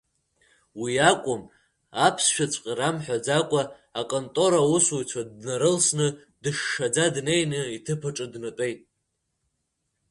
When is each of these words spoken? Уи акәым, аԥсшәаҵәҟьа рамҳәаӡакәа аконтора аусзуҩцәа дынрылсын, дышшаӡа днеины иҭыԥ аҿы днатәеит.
Уи 0.81 0.93
акәым, 1.11 1.41
аԥсшәаҵәҟьа 2.05 2.73
рамҳәаӡакәа 2.79 3.61
аконтора 3.99 4.59
аусзуҩцәа 4.63 5.21
дынрылсын, 5.41 5.99
дышшаӡа 6.41 7.05
днеины 7.15 7.61
иҭыԥ 7.75 8.01
аҿы 8.09 8.25
днатәеит. 8.31 8.79